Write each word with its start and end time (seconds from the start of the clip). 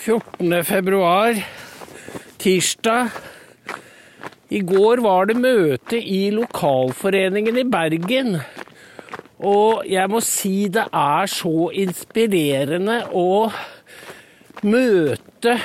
14. 0.00 0.64
februar, 0.64 1.36
tirsdag. 2.38 3.10
I 4.48 4.62
går 4.64 5.02
var 5.04 5.28
det 5.28 5.36
møte 5.36 5.98
i 6.00 6.30
lokalforeningen 6.32 7.58
i 7.60 7.66
Bergen. 7.68 8.38
Og 9.44 9.84
jeg 9.84 10.08
må 10.08 10.22
si 10.24 10.70
det 10.72 10.86
er 10.88 11.28
så 11.28 11.68
inspirerende 11.84 12.96
å 13.12 13.50
møte 14.64 15.58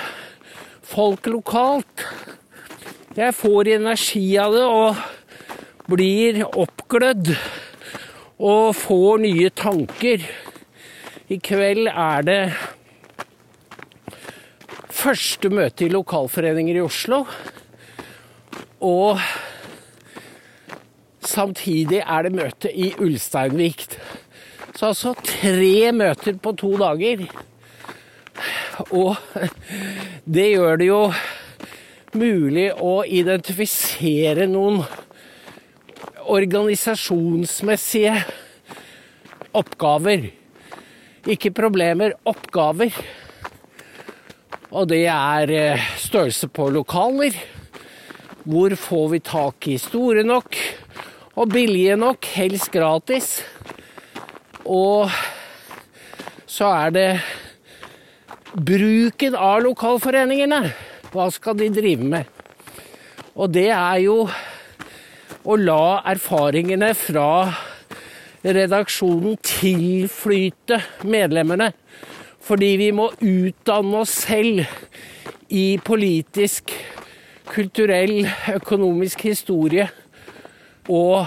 folk 0.83 1.31
lokalt. 1.31 2.03
Jeg 3.15 3.39
får 3.39 3.73
energi 3.79 4.27
av 4.35 4.59
det 4.59 4.67
og 4.67 5.03
blir 5.95 6.43
oppglødd 6.51 7.37
og 8.43 8.73
får 8.83 9.27
nye 9.29 9.57
tanker. 9.63 10.31
I 11.31 11.39
kveld 11.39 11.87
er 11.87 12.33
det 12.33 12.41
første 15.05 15.51
møte 15.53 15.85
i 15.85 15.91
lokalforeninger 15.93 16.79
i 16.79 16.83
Oslo. 16.83 17.21
Og 18.85 19.19
samtidig 21.25 22.01
er 22.01 22.25
det 22.25 22.31
møte 22.33 22.71
i 22.71 22.91
Ulsteinvik. 23.01 23.85
Så 24.75 24.89
altså 24.89 25.13
tre 25.21 25.91
møter 25.95 26.39
på 26.41 26.55
to 26.57 26.73
dager. 26.81 27.25
Og 28.89 29.15
det 30.35 30.47
gjør 30.55 30.81
det 30.81 30.87
jo 30.89 31.01
mulig 32.15 32.69
å 32.73 32.95
identifisere 33.05 34.47
noen 34.49 34.81
organisasjonsmessige 36.25 38.15
oppgaver. 39.55 40.31
Ikke 41.29 41.53
problemer, 41.55 42.17
oppgaver. 42.27 42.91
Og 44.73 44.87
det 44.89 45.03
er 45.11 45.51
eh, 45.53 45.85
størrelse 46.01 46.49
på 46.49 46.69
lokaler. 46.73 47.35
Hvor 48.45 48.73
får 48.77 49.07
vi 49.11 49.19
tak 49.25 49.67
i 49.69 49.77
store 49.81 50.23
nok 50.25 50.57
og 51.35 51.51
billige 51.51 51.97
nok, 51.99 52.25
helst 52.37 52.71
gratis. 52.71 53.41
Og 54.65 55.11
så 56.47 56.69
er 56.85 56.93
det 56.95 57.09
bruken 58.55 59.35
av 59.35 59.59
lokalforeningene. 59.65 60.61
Hva 61.11 61.27
skal 61.33 61.57
de 61.59 61.69
drive 61.75 62.07
med? 62.15 62.31
Og 63.35 63.51
det 63.51 63.69
er 63.75 63.99
jo 64.05 64.21
å 65.45 65.55
la 65.59 66.01
erfaringene 66.07 66.93
fra 66.97 67.29
redaksjonen 68.45 69.35
tilflyte 69.43 70.79
medlemmene. 71.03 71.73
Fordi 72.45 72.75
vi 72.77 72.91
må 72.93 73.07
utdanne 73.25 74.03
oss 74.03 74.19
selv 74.27 74.61
i 75.49 75.79
politisk, 75.81 76.69
kulturell, 77.49 78.19
økonomisk 78.53 79.23
historie. 79.25 79.87
Og 80.93 81.25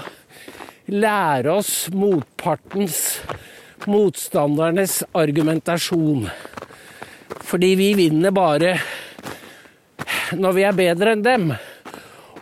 lære 0.94 1.56
oss 1.58 1.88
motpartens, 1.90 3.00
motstandernes 3.90 5.00
argumentasjon. 5.18 6.28
Fordi 7.48 7.72
vi 7.80 7.88
vinner 7.98 8.30
bare 8.34 8.76
når 10.38 10.54
vi 10.54 10.66
er 10.68 10.76
bedre 10.78 11.16
enn 11.16 11.24
dem. 11.24 11.48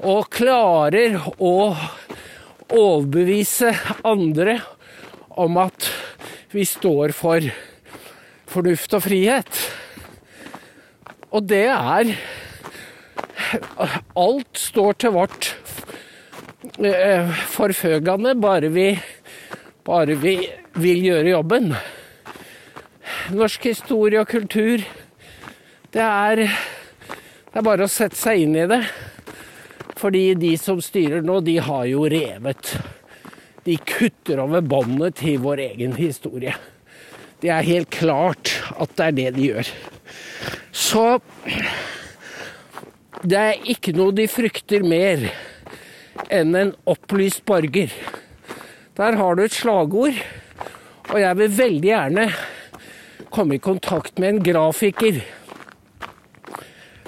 Og 0.04 0.28
klarer 0.36 1.16
å 1.40 1.54
overbevise 2.76 3.72
andre 4.04 4.58
om 5.40 5.56
at 5.64 5.88
vi 6.52 6.66
står 6.68 7.16
for 7.16 7.48
fornuft 8.56 8.94
og 8.96 9.04
frihet. 9.04 9.62
Og 11.34 11.44
det 11.44 11.66
er 11.68 12.16
Alt 14.16 14.58
står 14.58 14.96
til 14.98 15.12
vårt 15.14 15.50
eh, 16.80 17.34
forføgende, 17.52 18.32
bare 18.40 18.70
vi, 18.72 18.86
bare 19.86 20.16
vi 20.18 20.38
vil 20.80 21.04
gjøre 21.04 21.34
jobben. 21.34 21.74
Norsk 23.36 23.68
historie 23.68 24.22
og 24.22 24.30
kultur, 24.30 24.82
det 25.94 26.02
er, 26.06 26.42
det 26.46 27.60
er 27.60 27.66
bare 27.68 27.86
å 27.86 27.92
sette 27.92 28.18
seg 28.18 28.46
inn 28.46 28.56
i 28.56 28.66
det. 28.72 28.80
Fordi 30.00 30.24
de 30.40 30.54
som 30.60 30.80
styrer 30.82 31.22
nå, 31.24 31.38
de 31.44 31.58
har 31.62 31.84
jo 31.92 32.08
revet. 32.10 32.72
De 33.68 33.76
kutter 33.84 34.42
over 34.42 34.64
båndet 34.64 35.20
til 35.22 35.38
vår 35.44 35.68
egen 35.70 35.94
historie. 36.00 36.56
Det 37.46 37.52
er 37.54 37.62
helt 37.62 37.92
klart 37.94 38.50
at 38.74 38.90
det 38.98 39.04
er 39.04 39.12
det 39.14 39.26
de 39.36 39.44
gjør. 39.52 39.68
Så 40.74 41.02
det 43.22 43.38
er 43.38 43.68
ikke 43.70 43.92
noe 43.94 44.10
de 44.16 44.24
frykter 44.26 44.82
mer 44.82 45.28
enn 46.26 46.58
en 46.58 46.72
opplyst 46.90 47.44
borger. 47.46 47.94
Der 48.98 49.18
har 49.20 49.38
du 49.38 49.44
et 49.44 49.54
slagord, 49.54 50.18
og 51.06 51.16
jeg 51.22 51.38
vil 51.38 51.56
veldig 51.60 51.92
gjerne 51.92 52.26
komme 53.30 53.60
i 53.60 53.62
kontakt 53.62 54.18
med 54.18 54.32
en 54.32 54.44
grafiker 54.50 55.22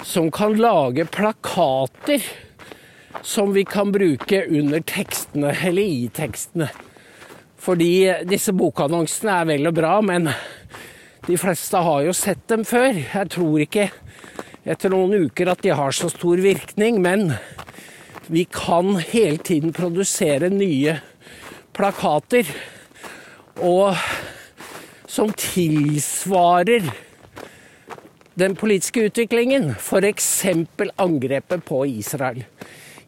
som 0.07 0.31
kan 0.31 0.55
lage 0.55 1.03
plakater 1.11 2.23
som 3.27 3.51
vi 3.51 3.67
kan 3.67 3.91
bruke 3.91 4.45
under 4.47 4.87
tekstene, 4.87 5.51
eller 5.51 5.83
i 5.83 6.07
tekstene. 6.15 6.71
Fordi 7.59 8.23
disse 8.27 8.53
bokannonsene 8.55 9.35
er 9.41 9.49
vel 9.49 9.69
og 9.69 9.75
bra, 9.75 9.97
men 10.05 10.29
de 11.27 11.37
fleste 11.37 11.81
har 11.83 12.05
jo 12.07 12.15
sett 12.15 12.45
dem 12.51 12.63
før. 12.67 12.95
Jeg 12.95 13.31
tror 13.35 13.65
ikke 13.65 13.89
etter 14.69 14.93
noen 14.93 15.27
uker 15.27 15.51
at 15.51 15.63
de 15.65 15.73
har 15.75 15.95
så 15.95 16.09
stor 16.11 16.39
virkning, 16.43 17.01
men 17.03 17.33
vi 18.29 18.45
kan 18.45 18.95
hele 19.11 19.41
tiden 19.43 19.73
produsere 19.75 20.51
nye 20.53 20.99
plakater. 21.75 22.47
Og 23.59 23.97
som 25.09 25.33
tilsvarer 25.35 26.85
den 28.39 28.55
politiske 28.55 29.09
utviklingen. 29.09 29.73
F.eks. 29.75 30.29
angrepet 30.95 31.65
på 31.67 31.83
Israel. 31.89 32.45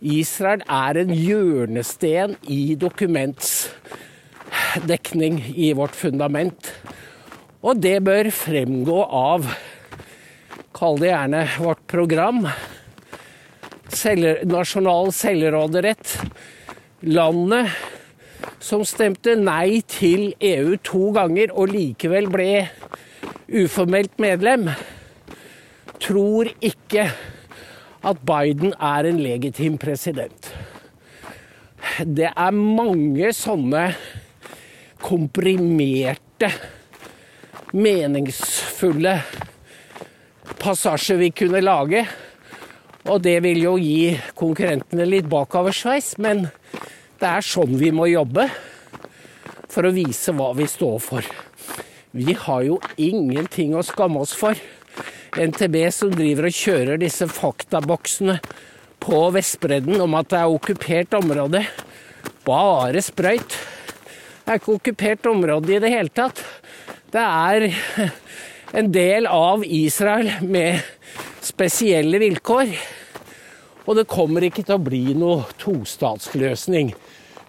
Israel 0.01 0.63
er 0.65 0.97
en 0.97 1.13
hjørnesten 1.13 2.35
i 2.49 2.75
dokuments 2.75 3.69
dekning 4.87 5.39
i 5.55 5.71
vårt 5.77 5.95
fundament. 5.97 6.71
Og 7.61 7.81
det 7.81 7.99
bør 8.05 8.31
fremgå 8.33 8.99
av, 9.05 9.47
kall 10.73 10.99
det 11.01 11.11
gjerne 11.11 11.45
vårt 11.61 11.83
program, 11.91 12.45
selv, 13.91 14.43
nasjonal 14.49 15.11
selvråderett. 15.13 16.15
Landet 17.01 17.73
som 18.61 18.85
stemte 18.85 19.35
nei 19.37 19.81
til 19.89 20.31
EU 20.37 20.77
to 20.85 21.09
ganger 21.15 21.53
og 21.53 21.73
likevel 21.73 22.29
ble 22.31 22.49
uformelt 23.51 24.17
medlem, 24.21 24.69
tror 26.01 26.49
ikke 26.63 27.09
at 28.01 28.21
Biden 28.25 28.73
er 28.73 29.09
en 29.09 29.19
legitim 29.21 29.77
president. 29.81 30.49
Det 32.01 32.29
er 32.31 32.55
mange 32.55 33.33
sånne 33.35 33.91
komprimerte, 35.01 36.51
meningsfulle 37.71 39.15
passasjer 40.61 41.19
vi 41.21 41.31
kunne 41.35 41.61
lage. 41.63 42.05
Og 43.09 43.21
det 43.25 43.39
vil 43.45 43.63
jo 43.63 43.77
gi 43.81 44.13
konkurrentene 44.37 45.07
litt 45.09 45.29
bakoversveis, 45.29 46.13
men 46.21 46.45
det 47.21 47.29
er 47.29 47.45
sånn 47.45 47.73
vi 47.79 47.89
må 47.93 48.07
jobbe 48.11 48.47
for 49.71 49.87
å 49.87 49.93
vise 49.95 50.33
hva 50.35 50.51
vi 50.57 50.67
står 50.69 50.99
for. 51.01 51.25
Vi 52.11 52.35
har 52.35 52.65
jo 52.67 52.77
ingenting 52.99 53.73
å 53.77 53.85
skamme 53.87 54.21
oss 54.21 54.35
for. 54.37 54.57
NTB 55.31 55.77
som 55.95 56.11
driver 56.11 56.49
og 56.49 56.57
kjører 56.57 56.99
disse 56.99 57.25
faktaboksene 57.31 58.41
på 59.01 59.21
Vestbredden 59.33 60.03
om 60.03 60.17
at 60.19 60.29
det 60.33 60.41
er 60.41 60.51
okkupert 60.51 61.15
område. 61.21 61.63
Bare 62.45 63.01
sprøyt. 63.05 63.60
Er 64.45 64.57
ikke 64.57 64.75
okkupert 64.77 65.27
område 65.29 65.75
i 65.75 65.81
det 65.81 65.91
hele 65.93 66.11
tatt. 66.13 66.41
Det 67.13 67.21
er 67.21 67.67
en 68.79 68.89
del 68.93 69.27
av 69.29 69.65
Israel 69.65 70.31
med 70.41 70.81
spesielle 71.45 72.21
vilkår. 72.21 72.73
Og 73.85 73.97
det 73.97 74.09
kommer 74.09 74.45
ikke 74.45 74.63
til 74.65 74.77
å 74.77 74.83
bli 74.83 75.15
noe 75.17 75.47
tostatsløsning, 75.61 76.93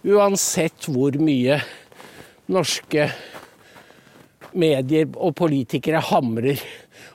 uansett 0.09 0.89
hvor 0.89 1.17
mye 1.21 1.61
norske 2.53 3.06
medier 4.53 5.09
og 5.17 5.37
politikere 5.38 6.00
hamrer 6.11 6.61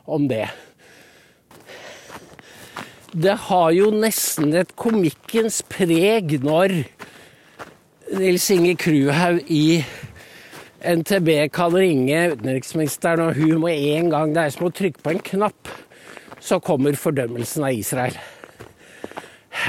om 0.09 0.29
det. 0.29 0.45
Det 3.17 3.33
har 3.47 3.71
jo 3.73 3.89
nesten 3.93 4.53
et 4.57 4.73
komikkens 4.77 5.63
preg 5.69 6.37
når 6.43 6.83
Nils 8.07 8.45
Inge 8.51 8.75
Kruhaug 8.79 9.41
i 9.51 9.83
NTB 10.79 11.49
kan 11.51 11.73
ringe 11.75 12.21
utenriksministeren, 12.31 13.25
og 13.25 13.35
hun 13.35 13.59
må 13.59 13.71
en 13.73 14.07
gang 14.13 14.31
Det 14.35 14.45
er 14.45 14.53
som 14.55 14.69
å 14.69 14.71
trykke 14.71 15.03
på 15.03 15.11
en 15.11 15.19
knapp, 15.31 15.71
så 16.39 16.61
kommer 16.63 16.95
fordømmelsen 16.95 17.65
av 17.67 17.75
Israel. 17.75 18.15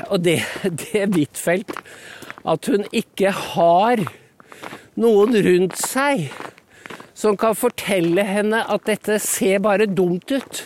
Og 0.07 0.23
det, 0.23 0.39
det 0.63 1.09
Huitfeldt. 1.17 1.75
At 2.47 2.71
hun 2.71 2.87
ikke 2.95 3.33
har 3.35 4.05
noen 4.95 5.35
rundt 5.43 5.75
seg 5.81 6.29
som 7.19 7.35
kan 7.41 7.59
fortelle 7.59 8.23
henne 8.23 8.63
at 8.71 8.87
dette 8.87 9.19
ser 9.19 9.59
bare 9.67 9.91
dumt 9.91 10.31
ut. 10.31 10.63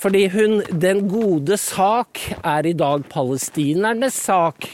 Fordi 0.00 0.28
hun, 0.32 0.60
den 0.70 1.08
gode 1.10 1.58
sak 1.58 2.22
er 2.38 2.70
i 2.70 2.76
dag 2.78 3.02
palestinernes 3.10 4.14
sak. 4.30 4.70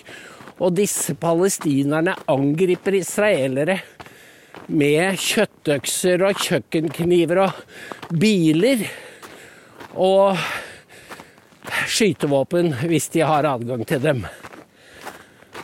Og 0.56 0.72
disse 0.76 1.14
palestinerne 1.20 2.14
angriper 2.32 2.96
israelere 3.00 3.80
med 4.72 5.18
kjøttøkser 5.20 6.24
og 6.26 6.40
kjøkkenkniver 6.40 7.42
og 7.44 8.16
biler. 8.16 8.86
Og 9.96 10.40
skytevåpen 11.86 12.72
hvis 12.88 13.10
de 13.12 13.24
har 13.26 13.48
adgang 13.48 13.84
til 13.88 14.02
dem. 14.02 14.24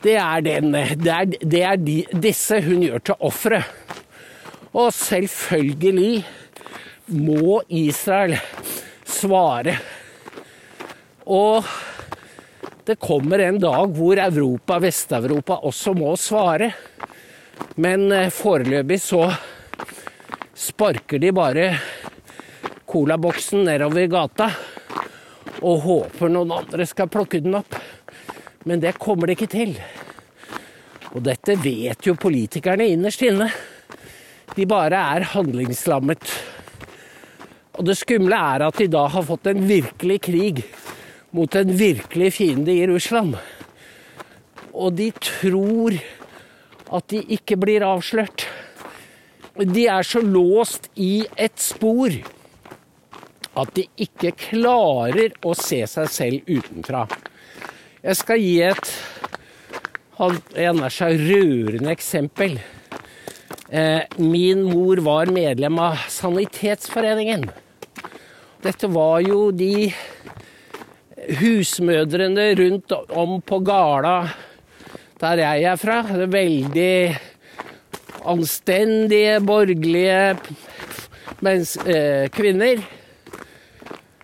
Det 0.03 0.17
er, 0.19 0.41
den, 0.43 0.73
det 0.75 1.13
er, 1.15 1.27
det 1.31 1.63
er 1.63 1.77
de, 1.79 1.97
disse 2.25 2.59
hun 2.65 2.83
gjør 2.83 3.05
til 3.07 3.27
ofre. 3.29 3.63
Og 4.73 4.91
selvfølgelig 4.97 6.25
må 7.13 7.61
Israel 7.69 8.35
svare. 9.07 9.77
Og 11.27 11.63
det 12.85 12.99
kommer 12.99 13.39
en 13.39 13.61
dag 13.63 13.93
hvor 13.95 14.19
Europa, 14.19 14.79
Vest-Europa, 14.83 15.61
også 15.63 15.95
må 15.95 16.17
svare. 16.19 16.73
Men 17.79 18.09
eh, 18.13 18.31
foreløpig 18.35 18.99
så 19.03 19.29
sparker 20.59 21.23
de 21.23 21.31
bare 21.35 21.67
colaboksen 22.91 23.65
nedover 23.69 24.09
gata 24.11 24.51
og 25.63 25.85
håper 25.87 26.33
noen 26.33 26.57
andre 26.59 26.87
skal 26.91 27.11
plukke 27.13 27.41
den 27.45 27.55
opp. 27.61 27.77
Men 28.67 28.83
det 28.83 28.97
kommer 28.99 29.31
det 29.31 29.39
ikke 29.39 29.53
til. 29.53 29.77
Og 31.13 31.23
dette 31.23 31.55
vet 31.63 32.07
jo 32.07 32.19
politikerne 32.19 32.89
innerst 32.91 33.23
inne. 33.27 33.51
De 34.57 34.67
bare 34.69 34.99
er 35.17 35.31
handlingslammet. 35.33 36.35
Og 37.79 37.87
det 37.87 37.97
skumle 38.01 38.37
er 38.37 38.67
at 38.67 38.79
de 38.81 38.91
da 38.91 39.07
har 39.09 39.27
fått 39.27 39.49
en 39.53 39.63
virkelig 39.69 40.19
krig 40.27 40.65
mot 41.33 41.55
en 41.57 41.73
virkelig 41.77 42.33
fiende 42.39 42.75
i 42.75 42.87
Russland. 42.89 43.37
Og 44.73 44.93
de 44.97 45.11
tror 45.17 45.97
at 46.93 47.09
de 47.13 47.23
ikke 47.37 47.57
blir 47.61 47.85
avslørt. 47.87 48.47
De 49.57 49.87
er 49.89 50.05
så 50.07 50.21
låst 50.25 50.89
i 50.97 51.25
et 51.37 51.59
spor 51.61 52.15
at 53.53 53.73
de 53.77 53.85
ikke 54.01 54.33
klarer 54.49 55.35
å 55.45 55.53
se 55.57 55.83
seg 55.89 56.09
selv 56.13 56.49
utenfra. 56.49 57.05
Jeg 58.03 58.19
skal 58.19 58.41
gi 58.41 58.55
et 58.65 58.95
jeg 60.55 60.77
nær 60.77 60.93
seg 60.93 61.19
rørende 61.19 61.93
eksempel. 61.93 62.57
Eh, 63.73 64.05
min 64.21 64.63
mor 64.69 65.01
var 65.03 65.33
medlem 65.33 65.79
av 65.83 66.05
Sanitetsforeningen. 66.13 67.49
Dette 68.63 68.91
var 68.93 69.23
jo 69.25 69.51
de 69.51 69.89
husmødrene 71.29 72.55
rundt 72.59 72.93
om 73.11 73.41
på 73.47 73.61
Gala 73.67 74.17
der 75.23 75.43
jeg 75.43 75.67
er 75.71 75.79
fra. 75.79 76.01
Veldig 76.27 77.17
anstendige, 78.27 79.39
borgerlige 79.47 80.37
mens, 81.43 81.77
eh, 81.87 82.29
kvinner. 82.35 82.83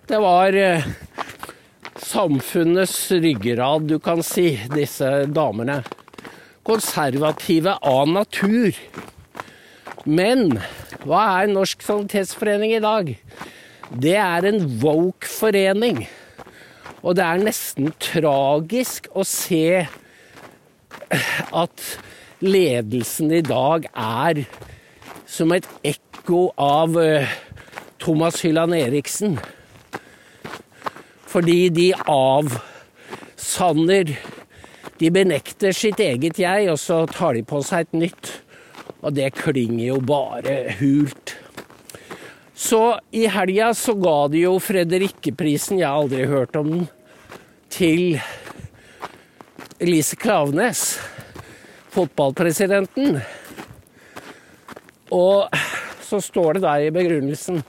Det 0.08 0.18
var 0.22 0.54
eh, 0.56 0.86
samfunnets 2.02 3.10
ryggrad, 3.12 3.88
du 3.88 3.98
kan 3.98 4.22
si, 4.22 4.56
disse 4.74 5.26
damene. 5.26 5.82
Konservative 6.66 7.78
av 7.82 8.08
natur. 8.08 8.74
Men 10.04 10.58
hva 11.04 11.24
er 11.42 11.52
Norsk 11.52 11.82
Sanitetsforening 11.84 12.74
i 12.76 12.82
dag? 12.82 13.12
Det 13.88 14.16
er 14.16 14.46
en 14.48 14.64
woke-forening. 14.82 16.06
Og 17.02 17.16
det 17.18 17.24
er 17.24 17.46
nesten 17.46 17.92
tragisk 18.02 19.08
å 19.14 19.24
se 19.26 19.86
at 21.62 21.84
ledelsen 22.42 23.32
i 23.34 23.42
dag 23.44 23.86
er 23.92 24.44
som 25.28 25.52
et 25.54 25.68
ekko 25.86 26.52
av 26.58 26.98
eh, 27.00 27.28
Thomas 28.02 28.42
Hylland 28.42 28.74
Eriksen. 28.74 29.38
Fordi 31.28 31.68
de 31.68 31.92
avsanner 32.08 34.16
De 34.98 35.10
benekter 35.14 35.70
sitt 35.70 36.00
eget 36.02 36.40
jeg, 36.42 36.66
og 36.72 36.78
så 36.82 37.06
tar 37.06 37.36
de 37.36 37.44
på 37.46 37.62
seg 37.62 37.86
et 37.86 37.92
nytt. 38.00 38.42
Og 38.98 39.14
det 39.14 39.30
klinger 39.38 39.92
jo 39.92 40.00
bare 40.02 40.74
hult. 40.80 41.37
Så 42.58 42.98
i 43.10 43.26
helga 43.30 43.74
så 43.74 43.94
ga 43.94 44.28
de 44.32 44.40
jo 44.42 44.58
Fredrikkeprisen, 44.58 45.78
jeg 45.78 45.86
har 45.86 45.94
aldri 46.02 46.24
hørt 46.26 46.56
om 46.58 46.70
den, 46.72 46.88
til 47.70 48.20
Elise 49.78 50.16
Klaveness, 50.18 50.98
fotballpresidenten. 51.94 53.20
Og 55.14 55.46
så 56.02 56.20
står 56.24 56.54
det 56.58 56.62
der 56.66 56.78
i 56.88 56.90
begrunnelsen 56.98 57.62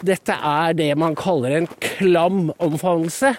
Dette 0.00 0.32
er 0.32 0.78
det 0.78 0.88
man 0.96 1.16
kaller 1.18 1.58
en 1.58 1.68
klam 1.82 2.48
omfavnelse. 2.56 3.34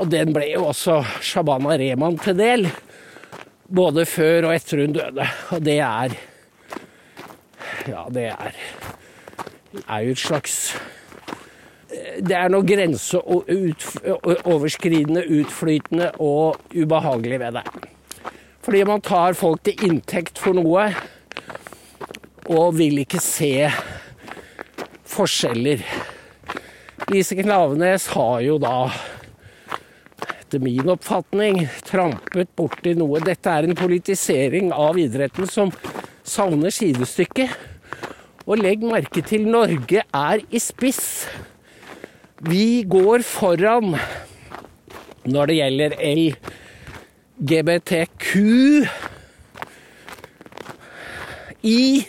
Og 0.00 0.08
den 0.10 0.32
ble 0.34 0.48
jo 0.54 0.70
også 0.70 1.02
Shabana 1.22 1.76
Rehman 1.78 2.16
til 2.22 2.38
del. 2.38 2.66
Både 3.68 4.06
før 4.08 4.48
og 4.48 4.56
etter 4.56 4.86
hun 4.86 4.96
døde. 4.96 5.28
Og 5.52 5.64
det 5.68 5.78
er 5.84 6.16
Ja, 7.84 8.06
det 8.08 8.30
er, 8.32 8.54
er 9.84 10.04
jo 10.06 10.14
et 10.14 10.20
slags 10.22 10.54
det 12.22 12.36
er 12.38 12.48
noe 12.52 12.62
grenseoverskridende, 12.66 15.22
utflytende 15.40 16.12
og 16.22 16.56
ubehagelig 16.74 17.40
ved 17.42 17.52
det. 17.58 17.64
Fordi 18.64 18.84
man 18.88 19.00
tar 19.04 19.32
folk 19.36 19.60
til 19.66 19.84
inntekt 19.88 20.38
for 20.40 20.52
noe 20.56 20.84
og 22.44 22.76
vil 22.78 22.98
ikke 23.02 23.20
se 23.22 23.70
forskjeller. 25.14 25.78
Lise 27.12 27.34
Knavenes 27.36 28.06
har 28.14 28.40
jo 28.44 28.58
da, 28.62 28.88
etter 30.38 30.60
min 30.64 30.88
oppfatning, 30.88 31.68
trampet 31.84 32.48
borti 32.56 32.94
noe. 32.96 33.20
Dette 33.24 33.50
er 33.52 33.62
en 33.68 33.76
politisering 33.76 34.72
av 34.72 34.98
idretten 35.00 35.46
som 35.50 35.72
savner 36.24 36.70
sidestykke. 36.72 37.48
Og 38.44 38.60
legg 38.60 38.82
merke 38.84 39.22
til 39.24 39.46
Norge 39.48 40.04
er 40.04 40.42
i 40.48 40.60
spiss. 40.60 41.26
Vi 42.44 42.84
går 42.84 43.22
foran 43.24 43.94
når 45.24 45.46
det 45.48 45.54
gjelder 45.56 45.94
LGBTQ 47.40 48.32
i 51.64 52.04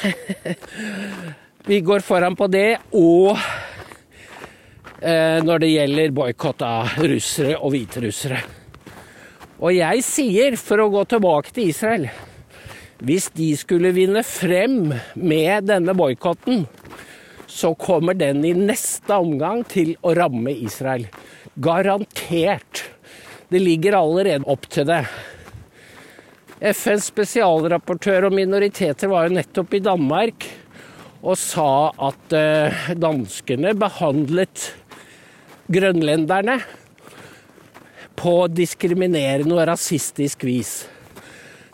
Vi 1.70 1.80
går 1.80 2.00
foran 2.06 2.36
på 2.38 2.46
det, 2.50 2.78
og 2.94 3.34
eh, 5.02 5.42
når 5.42 5.58
det 5.64 5.72
gjelder 5.72 6.14
boikott 6.14 6.62
av 6.62 6.94
russere 7.02 7.58
og 7.58 7.74
hviterussere. 7.74 8.38
Og 9.58 9.74
jeg 9.74 10.02
sier, 10.06 10.56
for 10.56 10.80
å 10.80 10.90
gå 10.94 11.02
tilbake 11.10 11.50
til 11.52 11.68
Israel 11.68 12.06
Hvis 13.04 13.26
de 13.36 13.56
skulle 13.60 13.90
vinne 13.92 14.22
frem 14.24 14.94
med 15.18 15.66
denne 15.68 15.92
boikotten, 15.98 16.64
så 17.50 17.72
kommer 17.74 18.14
den 18.14 18.44
i 18.46 18.54
neste 18.54 19.16
omgang 19.18 19.64
til 19.68 19.96
å 20.06 20.14
ramme 20.14 20.52
Israel. 20.54 21.08
Garantert. 21.58 22.84
Det 23.50 23.58
ligger 23.58 23.98
allerede 23.98 24.46
opp 24.50 24.68
til 24.70 24.86
det. 24.86 25.02
FNs 26.60 27.08
spesialrapportør 27.10 28.28
om 28.28 28.36
minoriteter 28.36 29.10
var 29.10 29.26
jo 29.26 29.38
nettopp 29.38 29.74
i 29.74 29.82
Danmark 29.82 30.46
og 31.20 31.36
sa 31.40 31.90
at 32.08 32.36
uh, 32.36 32.84
danskene 32.96 33.72
behandlet 33.76 34.70
grønlenderne 35.72 36.60
på 38.20 38.34
diskriminerende 38.52 39.56
og 39.56 39.66
rasistisk 39.70 40.44
vis. 40.44 40.74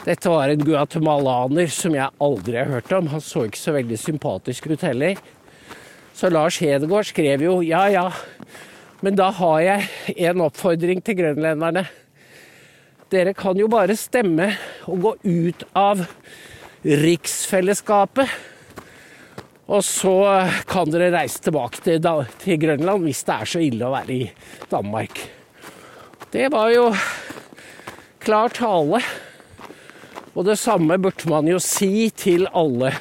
Dette 0.06 0.30
var 0.30 0.52
en 0.52 0.62
guatemalaner 0.62 1.70
som 1.74 1.94
jeg 1.96 2.14
aldri 2.22 2.60
har 2.60 2.70
hørt 2.70 2.92
om. 2.94 3.08
Han 3.10 3.22
så 3.22 3.48
ikke 3.48 3.58
så 3.58 3.74
veldig 3.74 3.98
sympatisk 3.98 4.68
ut 4.70 4.84
heller. 4.86 5.18
Så 6.16 6.30
Lars 6.32 6.56
Hedegaard 6.64 7.10
skrev 7.10 7.42
jo 7.44 7.58
ja 7.60 7.82
ja, 7.92 8.06
men 9.04 9.18
da 9.18 9.28
har 9.36 9.60
jeg 9.60 10.14
en 10.30 10.40
oppfordring 10.46 11.02
til 11.04 11.18
grønlenderne. 11.18 11.82
Dere 13.12 13.34
kan 13.36 13.58
jo 13.60 13.68
bare 13.68 13.98
stemme 14.00 14.48
og 14.88 15.02
gå 15.04 15.12
ut 15.26 15.64
av 15.76 16.06
riksfellesskapet. 16.86 18.32
Og 19.66 19.82
så 19.84 20.14
kan 20.70 20.88
dere 20.94 21.10
reise 21.12 21.42
tilbake 21.44 21.82
til, 21.84 22.00
til, 22.40 22.58
Grønland 22.62 23.04
hvis 23.04 23.20
det 23.26 23.36
er 23.36 23.50
så 23.52 23.60
ille 23.66 23.84
å 23.84 23.92
være 23.92 24.16
i 24.16 24.28
Danmark. 24.70 25.20
Det 26.32 26.46
var 26.54 26.70
jo 26.72 26.86
klar 28.24 28.56
tale. 28.56 29.02
Og 30.32 30.48
det 30.48 30.56
samme 30.62 30.96
burde 30.96 31.28
man 31.28 31.50
jo 31.50 31.60
si 31.60 32.08
til 32.16 32.48
alle 32.56 32.94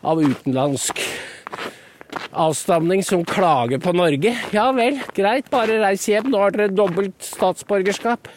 av 0.00 0.22
utenlandsk 0.22 1.04
avstamning 2.32 3.04
som 3.04 3.24
klager 3.24 3.78
på 3.78 3.92
Norge. 3.92 4.32
Ja 4.52 4.70
vel, 4.72 4.98
greit, 5.14 5.50
bare 5.52 5.78
reis 5.82 6.06
hjem. 6.08 6.30
Nå 6.32 6.40
har 6.40 6.54
dere 6.54 6.72
dobbelt 6.72 7.20
statsborgerskap. 7.24 8.30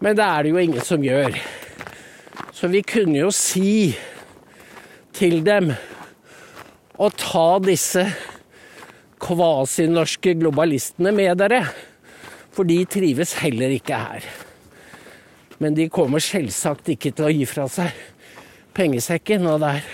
Men 0.00 0.16
det 0.16 0.24
er 0.24 0.44
det 0.44 0.52
jo 0.52 0.62
ingen 0.62 0.84
som 0.84 1.04
gjør. 1.04 1.36
Så 2.54 2.70
vi 2.72 2.82
kunne 2.86 3.20
jo 3.20 3.30
si 3.34 3.92
til 5.14 5.42
dem 5.46 5.72
å 6.98 7.10
ta 7.14 7.58
disse 7.62 8.06
kvasinorske 9.22 10.34
globalistene 10.38 11.12
med 11.14 11.38
dere. 11.42 11.62
For 12.54 12.66
de 12.66 12.80
trives 12.90 13.36
heller 13.42 13.74
ikke 13.74 13.98
her. 14.00 14.24
Men 15.58 15.74
de 15.74 15.88
kommer 15.90 16.22
selvsagt 16.22 16.88
ikke 16.94 17.12
til 17.12 17.28
å 17.28 17.34
gi 17.34 17.46
fra 17.50 17.66
seg 17.70 17.94
pengesekken, 18.78 19.46
og 19.50 19.62
det 19.62 19.76
er, 19.76 19.86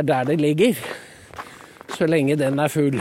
er 0.00 0.08
der 0.08 0.26
det 0.28 0.40
ligger. 0.40 0.80
Så 1.98 2.06
lenge 2.06 2.36
den 2.38 2.60
er 2.62 2.70
full. 2.70 3.00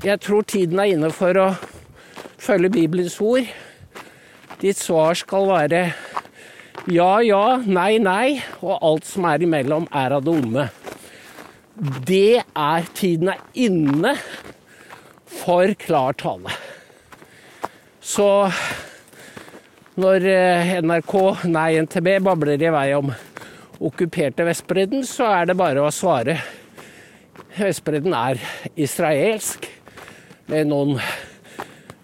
Jeg 0.00 0.20
tror 0.24 0.46
tiden 0.48 0.78
er 0.80 0.94
inne 0.94 1.10
for 1.12 1.36
å 1.36 1.50
følge 2.40 2.70
Bibelens 2.72 3.18
ord. 3.20 3.50
Ditt 4.62 4.78
svar 4.80 5.18
skal 5.20 5.44
være 5.50 5.82
ja, 6.88 7.10
ja, 7.20 7.58
nei, 7.68 7.98
nei, 8.00 8.38
og 8.64 8.78
alt 8.80 9.04
som 9.06 9.26
er 9.28 9.44
imellom, 9.44 9.84
er 9.92 10.16
av 10.16 10.24
det 10.24 10.32
onde. 10.32 10.64
Det 12.08 12.40
er 12.40 12.88
Tiden 12.96 13.34
er 13.34 13.44
inne 13.60 14.14
for 15.28 15.76
klar 15.84 16.16
tale. 16.16 16.56
Så 18.00 18.30
når 20.00 20.30
eh, 20.32 20.74
NRK, 20.80 21.14
nei 21.52 21.68
NTB, 21.84 22.10
babler 22.24 22.56
i 22.56 22.72
vei 22.72 22.88
om 22.96 23.12
okkuperte 23.84 24.48
Vestbredden, 24.48 25.04
så 25.04 25.28
er 25.42 25.52
det 25.52 25.60
bare 25.60 25.84
å 25.84 25.92
svare. 25.92 26.40
Vestbredden 27.52 28.14
er 28.16 28.40
israelsk, 28.80 29.66
med 30.48 30.70
noen, 30.70 30.96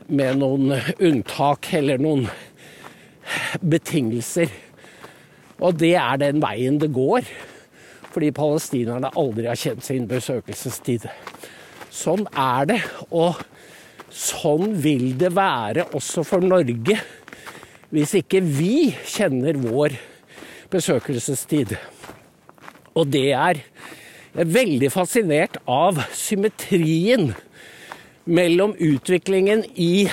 med 0.09 0.37
noen 0.41 0.75
unntak 1.01 1.71
eller 1.79 2.01
noen 2.01 2.27
betingelser. 3.65 4.53
Og 5.59 5.79
det 5.81 5.95
er 5.97 6.21
den 6.21 6.43
veien 6.43 6.77
det 6.81 6.91
går, 6.93 7.25
fordi 8.13 8.31
palestinerne 8.37 9.11
aldri 9.17 9.49
har 9.49 9.59
kjent 9.59 9.87
sin 9.89 10.05
besøkelsestid. 10.11 11.09
Sånn 11.89 12.29
er 12.37 12.69
det, 12.69 12.81
og 13.09 13.41
sånn 14.13 14.77
vil 14.85 15.15
det 15.19 15.33
være 15.37 15.89
også 15.97 16.25
for 16.29 16.45
Norge 16.45 17.01
hvis 17.89 18.19
ikke 18.21 18.43
vi 18.45 18.91
kjenner 19.09 19.57
vår 19.57 19.95
besøkelsestid. 20.69 21.73
Og 22.93 23.09
det 23.09 23.31
er 23.33 23.63
veldig 24.47 24.91
fascinert 24.95 25.59
av 25.67 25.99
symmetrien 26.15 27.33
mellom 28.29 28.75
utviklingen 28.79 29.65
i 29.75 30.09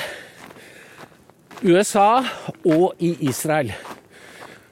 USA 1.61 2.23
og 2.65 2.95
i 3.03 3.15
Israel. 3.29 3.73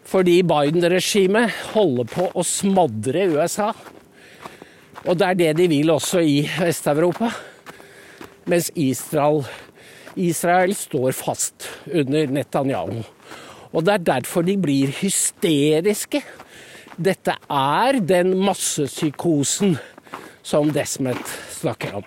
Fordi 0.08 0.42
Biden-regimet 0.46 1.54
holder 1.74 2.10
på 2.10 2.30
å 2.34 2.46
smadre 2.46 3.28
USA. 3.34 3.72
Og 5.04 5.18
det 5.20 5.28
er 5.28 5.40
det 5.40 5.52
de 5.58 5.68
vil 5.72 5.92
også 5.92 6.22
i 6.22 6.44
Vest-Europa. 6.60 7.32
Mens 8.50 8.70
Israel, 8.76 9.42
Israel 10.16 10.76
står 10.78 11.16
fast 11.18 11.68
under 11.90 12.30
Netanyahu. 12.30 13.02
Og 13.74 13.86
det 13.86 13.94
er 13.94 14.08
derfor 14.12 14.46
de 14.46 14.56
blir 14.62 14.94
hysteriske. 15.00 16.22
Dette 16.98 17.34
er 17.50 17.98
den 18.06 18.36
massepsykosen 18.44 19.78
som 20.46 20.70
Desmet 20.76 21.22
snakker 21.56 21.96
om. 22.04 22.06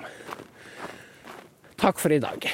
Takk 1.76 1.98
for 1.98 2.14
i 2.14 2.20
dag. 2.22 2.46